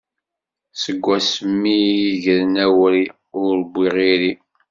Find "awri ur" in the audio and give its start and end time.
2.65-3.55